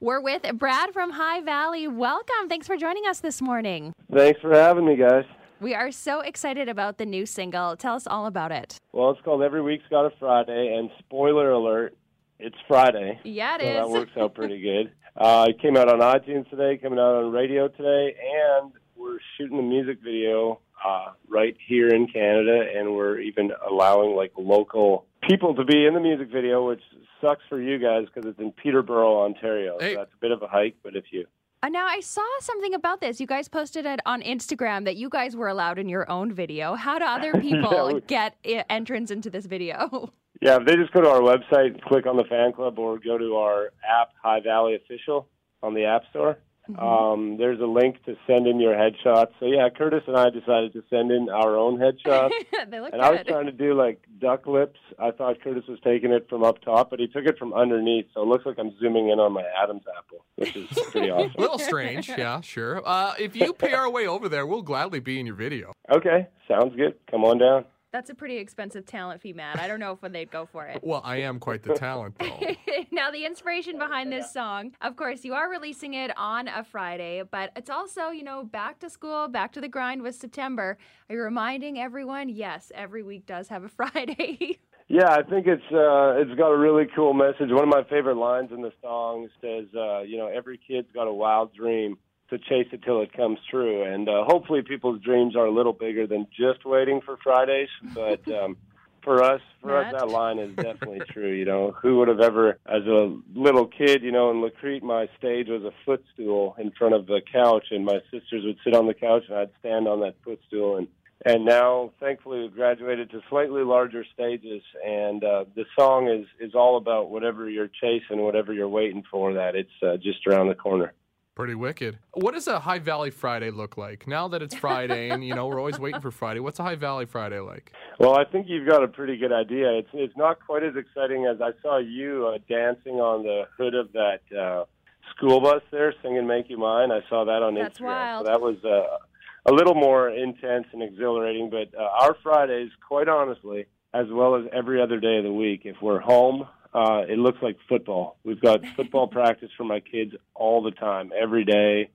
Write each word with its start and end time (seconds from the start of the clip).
We're 0.00 0.20
with 0.20 0.42
Brad 0.54 0.92
from 0.92 1.10
High 1.10 1.40
Valley. 1.40 1.88
Welcome. 1.88 2.48
Thanks 2.48 2.68
for 2.68 2.76
joining 2.76 3.04
us 3.06 3.18
this 3.18 3.42
morning. 3.42 3.92
Thanks 4.14 4.40
for 4.40 4.54
having 4.54 4.86
me, 4.86 4.94
guys. 4.94 5.24
We 5.60 5.74
are 5.74 5.90
so 5.90 6.20
excited 6.20 6.68
about 6.68 6.98
the 6.98 7.04
new 7.06 7.26
single. 7.26 7.76
Tell 7.76 7.96
us 7.96 8.06
all 8.06 8.26
about 8.26 8.52
it. 8.52 8.76
Well, 8.92 9.10
it's 9.10 9.20
called 9.22 9.42
Every 9.42 9.60
Week's 9.60 9.88
Got 9.90 10.06
a 10.06 10.10
Friday, 10.20 10.76
and 10.78 10.88
spoiler 11.00 11.50
alert, 11.50 11.96
it's 12.38 12.54
Friday. 12.68 13.18
Yeah, 13.24 13.56
it 13.56 13.62
so 13.62 13.66
is. 13.66 13.74
that 13.74 13.90
works 13.90 14.12
out 14.16 14.34
pretty 14.34 14.60
good. 14.62 14.92
Uh, 15.16 15.46
it 15.48 15.60
came 15.60 15.76
out 15.76 15.88
on 15.88 15.98
iTunes 15.98 16.48
today, 16.48 16.78
coming 16.78 17.00
out 17.00 17.16
on 17.16 17.32
radio 17.32 17.66
today, 17.66 18.14
and 18.22 18.70
we're 18.96 19.18
shooting 19.36 19.58
a 19.58 19.62
music 19.62 19.98
video 20.00 20.60
uh, 20.86 21.06
right 21.28 21.56
here 21.66 21.88
in 21.88 22.06
Canada, 22.06 22.66
and 22.76 22.94
we're 22.94 23.18
even 23.18 23.50
allowing 23.68 24.14
like 24.14 24.30
local 24.38 24.97
people 25.28 25.54
to 25.54 25.64
be 25.64 25.86
in 25.86 25.94
the 25.94 26.00
music 26.00 26.28
video, 26.32 26.66
which 26.66 26.82
sucks 27.20 27.42
for 27.48 27.60
you 27.60 27.78
guys 27.78 28.06
because 28.12 28.28
it's 28.28 28.38
in 28.40 28.50
Peterborough, 28.52 29.22
Ontario. 29.24 29.76
Hey. 29.78 29.92
So 29.94 30.00
that's 30.00 30.12
a 30.12 30.20
bit 30.20 30.30
of 30.32 30.42
a 30.42 30.48
hike, 30.48 30.76
but 30.82 30.96
if 30.96 31.04
you 31.12 31.26
Uh, 31.62 31.68
now, 31.68 31.86
I 31.86 32.00
saw 32.00 32.22
something 32.40 32.72
about 32.74 33.00
this. 33.00 33.20
You 33.20 33.26
guys 33.26 33.48
posted 33.48 33.84
it 33.84 34.00
on 34.06 34.22
Instagram 34.22 34.84
that 34.84 34.94
you 34.96 35.08
guys 35.08 35.34
were 35.36 35.48
allowed 35.48 35.78
in 35.78 35.88
your 35.88 36.08
own 36.10 36.32
video. 36.32 36.74
How 36.74 36.98
do 36.98 37.04
other 37.04 37.32
people 37.48 37.94
we- 37.94 38.00
get 38.02 38.36
i- 38.44 38.64
entrance 38.70 39.10
into 39.10 39.30
this 39.30 39.46
video? 39.46 40.12
Yeah, 40.40 40.58
if 40.60 40.66
they 40.66 40.76
just 40.76 40.92
go 40.92 41.00
to 41.00 41.08
our 41.10 41.20
website, 41.20 41.82
click 41.82 42.06
on 42.06 42.16
the 42.16 42.22
fan 42.22 42.52
club, 42.52 42.78
or 42.78 42.96
go 43.00 43.18
to 43.18 43.34
our 43.38 43.72
app, 43.82 44.10
High 44.22 44.38
Valley 44.38 44.76
Official, 44.76 45.26
on 45.64 45.74
the 45.74 45.84
App 45.84 46.02
Store. 46.10 46.38
Um, 46.76 47.36
there's 47.38 47.60
a 47.60 47.66
link 47.66 48.04
to 48.04 48.16
send 48.26 48.46
in 48.46 48.60
your 48.60 48.74
headshots. 48.74 49.32
So 49.40 49.46
yeah, 49.46 49.68
Curtis 49.70 50.02
and 50.06 50.16
I 50.16 50.30
decided 50.30 50.72
to 50.74 50.82
send 50.90 51.10
in 51.10 51.28
our 51.30 51.56
own 51.56 51.78
headshots, 51.78 52.30
they 52.68 52.80
look 52.80 52.92
and 52.92 53.00
I 53.00 53.10
was 53.10 53.20
trying 53.26 53.46
to 53.46 53.52
do 53.52 53.74
like 53.74 54.02
duck 54.20 54.46
lips. 54.46 54.78
I 54.98 55.10
thought 55.12 55.40
Curtis 55.42 55.64
was 55.68 55.78
taking 55.82 56.10
it 56.12 56.28
from 56.28 56.44
up 56.44 56.60
top, 56.62 56.90
but 56.90 57.00
he 57.00 57.06
took 57.06 57.24
it 57.24 57.38
from 57.38 57.54
underneath, 57.54 58.06
so 58.12 58.22
it 58.22 58.28
looks 58.28 58.44
like 58.44 58.56
I'm 58.58 58.76
zooming 58.78 59.08
in 59.08 59.18
on 59.18 59.32
my 59.32 59.44
Adam's 59.62 59.84
apple, 59.96 60.24
which 60.36 60.56
is 60.56 60.68
pretty 60.90 61.10
awesome. 61.10 61.32
A 61.38 61.40
little 61.40 61.58
strange, 61.58 62.08
yeah, 62.08 62.40
sure. 62.40 62.82
Uh, 62.84 63.14
if 63.18 63.34
you 63.34 63.54
pay 63.54 63.72
our 63.72 63.90
way 63.90 64.06
over 64.06 64.28
there, 64.28 64.46
we'll 64.46 64.62
gladly 64.62 65.00
be 65.00 65.18
in 65.18 65.26
your 65.26 65.36
video. 65.36 65.72
Okay, 65.90 66.26
sounds 66.46 66.76
good. 66.76 66.94
Come 67.10 67.24
on 67.24 67.38
down. 67.38 67.64
That's 67.90 68.10
a 68.10 68.14
pretty 68.14 68.36
expensive 68.36 68.84
talent 68.84 69.22
fee, 69.22 69.32
Matt. 69.32 69.58
I 69.58 69.66
don't 69.66 69.80
know 69.80 69.98
if 70.00 70.12
they'd 70.12 70.30
go 70.30 70.44
for 70.44 70.66
it. 70.66 70.80
Well, 70.82 71.00
I 71.04 71.16
am 71.16 71.38
quite 71.38 71.62
the 71.62 71.74
talent, 71.74 72.18
though. 72.18 72.54
now, 72.90 73.10
the 73.10 73.24
inspiration 73.24 73.78
behind 73.78 74.12
this 74.12 74.30
song, 74.30 74.72
of 74.82 74.96
course, 74.96 75.24
you 75.24 75.32
are 75.32 75.48
releasing 75.48 75.94
it 75.94 76.10
on 76.16 76.48
a 76.48 76.64
Friday, 76.64 77.22
but 77.30 77.50
it's 77.56 77.70
also, 77.70 78.10
you 78.10 78.24
know, 78.24 78.44
back 78.44 78.78
to 78.80 78.90
school, 78.90 79.26
back 79.28 79.52
to 79.52 79.60
the 79.60 79.68
grind 79.68 80.02
with 80.02 80.14
September. 80.14 80.76
Are 81.08 81.14
you 81.14 81.22
reminding 81.22 81.78
everyone? 81.78 82.28
Yes, 82.28 82.70
every 82.74 83.02
week 83.02 83.24
does 83.24 83.48
have 83.48 83.64
a 83.64 83.68
Friday. 83.78 84.58
Yeah, 84.88 85.10
I 85.10 85.22
think 85.22 85.46
it's 85.46 85.62
uh, 85.70 86.16
it's 86.16 86.34
got 86.38 86.50
a 86.50 86.56
really 86.56 86.86
cool 86.96 87.12
message. 87.12 87.50
One 87.50 87.62
of 87.62 87.68
my 87.68 87.84
favorite 87.90 88.16
lines 88.16 88.50
in 88.52 88.62
the 88.62 88.72
song 88.80 89.28
says, 89.40 89.66
uh, 89.76 90.00
you 90.00 90.16
know, 90.16 90.28
every 90.28 90.58
kid's 90.58 90.88
got 90.94 91.06
a 91.06 91.12
wild 91.12 91.54
dream, 91.54 91.98
to 92.30 92.38
chase 92.38 92.68
it 92.72 92.82
till 92.82 93.00
it 93.02 93.12
comes 93.12 93.38
true. 93.50 93.82
And 93.82 94.08
uh, 94.08 94.24
hopefully, 94.24 94.62
people's 94.62 95.00
dreams 95.00 95.36
are 95.36 95.46
a 95.46 95.50
little 95.50 95.72
bigger 95.72 96.06
than 96.06 96.26
just 96.36 96.64
waiting 96.64 97.00
for 97.00 97.16
Fridays. 97.22 97.68
But 97.94 98.26
um, 98.30 98.56
for 99.02 99.22
us, 99.22 99.40
for 99.60 99.68
Matt? 99.68 99.94
us, 99.94 100.00
that 100.00 100.08
line 100.08 100.38
is 100.38 100.54
definitely 100.54 101.00
true. 101.10 101.32
You 101.32 101.44
know, 101.44 101.72
who 101.72 101.98
would 101.98 102.08
have 102.08 102.20
ever, 102.20 102.58
as 102.66 102.84
a 102.86 103.16
little 103.34 103.66
kid, 103.66 104.02
you 104.02 104.12
know, 104.12 104.30
in 104.30 104.42
La 104.42 104.50
Crete, 104.50 104.82
my 104.82 105.08
stage 105.18 105.48
was 105.48 105.62
a 105.64 105.72
footstool 105.84 106.54
in 106.58 106.70
front 106.72 106.94
of 106.94 107.06
the 107.06 107.20
couch, 107.32 107.66
and 107.70 107.84
my 107.84 108.00
sisters 108.10 108.44
would 108.44 108.58
sit 108.64 108.74
on 108.74 108.86
the 108.86 108.94
couch, 108.94 109.24
and 109.28 109.38
I'd 109.38 109.50
stand 109.60 109.88
on 109.88 110.00
that 110.00 110.16
footstool 110.24 110.76
and 110.76 110.88
and 111.24 111.44
now 111.44 111.90
thankfully 111.98 112.42
we've 112.42 112.54
graduated 112.54 113.10
to 113.10 113.20
slightly 113.28 113.62
larger 113.62 114.04
stages 114.14 114.62
and 114.86 115.24
uh, 115.24 115.44
the 115.56 115.64
song 115.76 116.08
is 116.08 116.26
is 116.38 116.54
all 116.54 116.76
about 116.76 117.10
whatever 117.10 117.48
you're 117.48 117.68
chasing 117.68 118.22
whatever 118.22 118.52
you're 118.52 118.68
waiting 118.68 119.02
for 119.10 119.34
that 119.34 119.56
it's 119.56 119.70
uh, 119.82 119.96
just 119.96 120.26
around 120.26 120.48
the 120.48 120.54
corner 120.54 120.92
Pretty 121.38 121.54
wicked. 121.54 122.00
What 122.14 122.34
does 122.34 122.48
a 122.48 122.58
High 122.58 122.80
Valley 122.80 123.10
Friday 123.10 123.52
look 123.52 123.76
like? 123.76 124.08
Now 124.08 124.26
that 124.26 124.42
it's 124.42 124.56
Friday 124.56 125.10
and, 125.10 125.24
you 125.24 125.36
know, 125.36 125.46
we're 125.46 125.60
always 125.60 125.78
waiting 125.78 126.00
for 126.00 126.10
Friday, 126.10 126.40
what's 126.40 126.58
a 126.58 126.64
High 126.64 126.74
Valley 126.74 127.06
Friday 127.06 127.38
like? 127.38 127.72
well 128.00 128.18
i 128.18 128.24
think 128.24 128.46
you've 128.48 128.68
got 128.68 128.82
a 128.82 128.88
pretty 128.88 129.16
good 129.16 129.32
idea 129.32 129.72
it's 129.72 129.88
it's 129.92 130.16
not 130.16 130.38
quite 130.44 130.62
as 130.62 130.74
exciting 130.76 131.26
as 131.26 131.40
i 131.40 131.50
saw 131.62 131.78
you 131.78 132.32
uh, 132.32 132.38
dancing 132.48 132.94
on 132.94 133.24
the 133.24 133.42
hood 133.56 133.74
of 133.74 133.90
that 133.92 134.20
uh 134.36 134.64
school 135.10 135.40
bus 135.40 135.62
there 135.72 135.92
singing 136.02 136.26
make 136.26 136.48
you 136.48 136.56
mine 136.58 136.90
i 136.92 137.00
saw 137.08 137.24
that 137.24 137.42
on 137.42 137.54
That's 137.54 137.78
instagram 137.78 137.84
wild. 137.86 138.26
so 138.26 138.32
that 138.32 138.40
was 138.40 138.56
uh, 138.64 139.50
a 139.50 139.52
little 139.52 139.74
more 139.74 140.08
intense 140.10 140.66
and 140.72 140.80
exhilarating 140.82 141.50
but 141.50 141.76
uh, 141.76 141.88
our 142.00 142.16
fridays 142.22 142.70
quite 142.86 143.08
honestly 143.08 143.66
as 143.94 144.06
well 144.10 144.36
as 144.36 144.44
every 144.52 144.80
other 144.80 145.00
day 145.00 145.18
of 145.18 145.24
the 145.24 145.32
week 145.32 145.62
if 145.64 145.76
we're 145.82 146.00
home 146.00 146.46
uh, 146.74 147.02
it 147.08 147.18
looks 147.18 147.38
like 147.42 147.56
football. 147.68 148.16
We've 148.24 148.40
got 148.40 148.64
football 148.76 149.08
practice 149.18 149.50
for 149.56 149.64
my 149.64 149.80
kids 149.80 150.14
all 150.34 150.62
the 150.62 150.70
time, 150.70 151.12
every 151.18 151.44
day, 151.44 151.90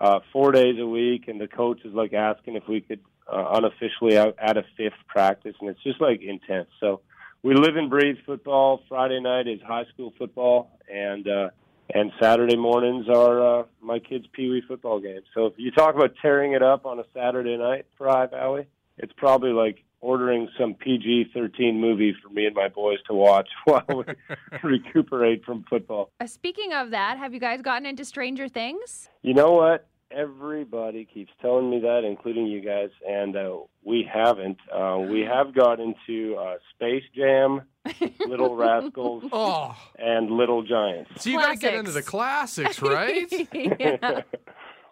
uh, 0.00 0.20
four 0.32 0.52
days 0.52 0.76
a 0.78 0.86
week, 0.86 1.28
and 1.28 1.40
the 1.40 1.48
coach 1.48 1.80
is 1.84 1.94
like 1.94 2.12
asking 2.12 2.56
if 2.56 2.66
we 2.68 2.80
could 2.80 3.00
uh, 3.30 3.52
unofficially 3.52 4.18
out, 4.18 4.36
add 4.38 4.56
a 4.56 4.64
fifth 4.76 4.92
practice, 5.08 5.54
and 5.60 5.70
it's 5.70 5.82
just 5.82 6.00
like 6.00 6.20
intense. 6.22 6.68
So 6.80 7.00
we 7.42 7.54
live 7.54 7.76
and 7.76 7.90
breathe 7.90 8.16
football. 8.24 8.82
Friday 8.88 9.20
night 9.20 9.46
is 9.46 9.60
high 9.66 9.84
school 9.92 10.12
football, 10.18 10.78
and 10.92 11.28
uh, 11.28 11.50
and 11.94 12.12
Saturday 12.20 12.56
mornings 12.56 13.06
are 13.08 13.60
uh, 13.60 13.64
my 13.82 13.98
kids' 13.98 14.26
pee 14.32 14.48
wee 14.48 14.62
football 14.66 15.00
games. 15.00 15.26
So 15.34 15.46
if 15.46 15.54
you 15.58 15.70
talk 15.70 15.94
about 15.94 16.14
tearing 16.22 16.52
it 16.52 16.62
up 16.62 16.86
on 16.86 16.98
a 16.98 17.04
Saturday 17.14 17.56
night 17.56 17.86
for 17.98 18.08
High 18.08 18.26
Valley, 18.26 18.66
it's 18.96 19.12
probably 19.16 19.52
like 19.52 19.84
ordering 20.24 20.48
some 20.58 20.72
PG 20.74 21.30
13 21.34 21.78
movie 21.78 22.14
for 22.22 22.30
me 22.30 22.46
and 22.46 22.54
my 22.54 22.68
boys 22.68 22.98
to 23.06 23.12
watch 23.14 23.48
while 23.66 23.84
we 23.88 24.04
recuperate 24.62 25.44
from 25.44 25.64
football. 25.68 26.10
Uh, 26.18 26.26
speaking 26.26 26.72
of 26.72 26.90
that, 26.92 27.18
have 27.18 27.34
you 27.34 27.40
guys 27.40 27.60
gotten 27.60 27.84
into 27.84 28.04
Stranger 28.06 28.48
Things? 28.48 29.10
You 29.22 29.34
know 29.34 29.52
what? 29.52 29.86
Everybody 30.10 31.04
keeps 31.12 31.32
telling 31.42 31.68
me 31.68 31.80
that, 31.80 32.04
including 32.04 32.46
you 32.46 32.60
guys, 32.62 32.88
and 33.06 33.36
uh, 33.36 33.56
we 33.82 34.08
haven't. 34.10 34.58
Uh, 34.72 34.98
we 35.10 35.20
have 35.30 35.54
got 35.54 35.78
into 35.80 36.36
uh, 36.36 36.54
Space 36.74 37.02
Jam, 37.14 37.62
Little 38.26 38.56
Rascals, 38.56 39.24
Oh, 39.30 39.76
and 39.98 40.30
Little 40.30 40.62
Giants. 40.62 41.10
so 41.22 41.28
you 41.30 41.38
got 41.38 41.52
to 41.52 41.58
get 41.58 41.74
into 41.74 41.90
the 41.90 42.02
classics, 42.02 42.80
right? 42.80 43.30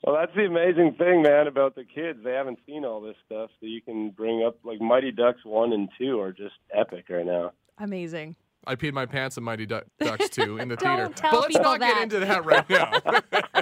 Yeah. 0.05 0.11
Well, 0.13 0.21
that's 0.21 0.35
the 0.35 0.45
amazing 0.47 0.95
thing, 0.99 1.23
man, 1.23 1.47
about 1.47 1.75
the 1.75 1.85
kids. 1.85 2.19
They 2.25 2.33
haven't 2.33 2.59
seen 2.67 2.85
all 2.85 3.01
this 3.01 3.17
stuff, 3.27 3.51
so 3.61 3.67
you 3.67 3.81
can 3.81 4.11
bring 4.11 4.45
up 4.47 4.57
like 4.65 4.81
Mighty 4.81 5.13
Ducks 5.13 5.45
one 5.45 5.73
and 5.73 5.89
two 5.99 6.21
are 6.21 6.33
just 6.33 6.55
epic 6.75 7.07
right 7.09 7.27
now. 7.27 7.53
Amazing. 7.79 8.37
I 8.65 8.77
peed 8.77 8.93
my 8.93 9.07
pants 9.07 9.37
in 9.37 9.43
Mighty 9.43 9.67
Du- 9.67 9.83
Ducks 9.99 10.29
2 10.29 10.59
in 10.59 10.69
the 10.69 10.77
Don't 10.79 10.97
theater. 10.97 11.13
tell 11.17 11.33
but 11.33 11.41
let's 11.53 11.57
not 11.59 11.81
that. 11.81 11.95
get 11.95 12.03
into 12.05 12.21
that 12.21 12.45
right 12.45 12.71
now. 12.71 12.93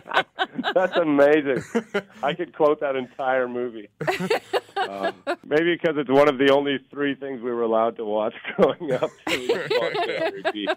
That's 0.75 0.97
amazing. 0.97 1.63
I 2.23 2.35
could 2.35 2.55
quote 2.55 2.81
that 2.81 2.97
entire 2.97 3.49
movie. 3.49 3.89
Um, 4.77 5.15
maybe 5.47 5.75
because 5.75 5.97
it's 5.99 6.11
one 6.11 6.29
of 6.29 6.39
the 6.39 6.51
only 6.53 6.79
three 6.91 7.15
things 7.15 7.43
we 7.43 7.51
were 7.51 7.63
allowed 7.63 7.97
to 7.97 8.05
watch 8.05 8.35
growing 8.57 8.93
up. 8.93 9.11
So 9.29 9.39
we 9.39 9.47
just 9.49 9.71
watched 9.71 10.09
it 10.09 10.23
on 10.23 10.33
repeat. 10.33 10.71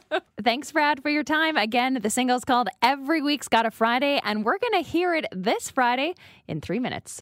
Thanks, 0.43 0.71
Brad, 0.71 1.01
for 1.01 1.09
your 1.09 1.23
time. 1.23 1.57
Again, 1.57 1.99
the 2.01 2.09
single's 2.09 2.43
called 2.43 2.67
Every 2.81 3.21
Week's 3.21 3.47
Got 3.47 3.65
a 3.65 3.71
Friday, 3.71 4.19
and 4.23 4.43
we're 4.43 4.57
going 4.57 4.83
to 4.83 4.89
hear 4.89 5.15
it 5.15 5.25
this 5.31 5.69
Friday 5.69 6.15
in 6.47 6.61
three 6.61 6.79
minutes. 6.79 7.11